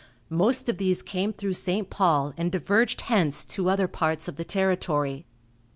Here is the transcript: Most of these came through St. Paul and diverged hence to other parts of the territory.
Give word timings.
Most 0.31 0.67
of 0.67 0.79
these 0.79 1.03
came 1.03 1.31
through 1.31 1.53
St. 1.53 1.87
Paul 1.91 2.33
and 2.35 2.51
diverged 2.51 3.01
hence 3.01 3.45
to 3.45 3.69
other 3.69 3.87
parts 3.87 4.27
of 4.27 4.35
the 4.35 4.43
territory. 4.43 5.27